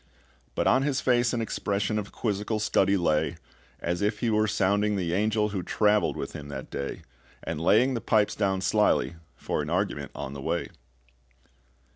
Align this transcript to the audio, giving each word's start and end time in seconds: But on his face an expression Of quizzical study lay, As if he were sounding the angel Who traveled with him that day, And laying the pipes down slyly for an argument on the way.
But 0.55 0.65
on 0.65 0.81
his 0.81 0.99
face 0.99 1.31
an 1.31 1.41
expression 1.43 1.99
Of 1.99 2.11
quizzical 2.11 2.59
study 2.59 2.97
lay, 2.97 3.37
As 3.79 4.01
if 4.01 4.17
he 4.21 4.31
were 4.31 4.47
sounding 4.47 4.95
the 4.95 5.13
angel 5.13 5.49
Who 5.49 5.61
traveled 5.61 6.17
with 6.17 6.33
him 6.33 6.47
that 6.47 6.71
day, 6.71 7.03
And 7.43 7.61
laying 7.61 7.93
the 7.93 8.01
pipes 8.01 8.35
down 8.35 8.61
slyly 8.61 9.17
for 9.35 9.61
an 9.61 9.69
argument 9.69 10.09
on 10.15 10.33
the 10.33 10.41
way. 10.41 10.69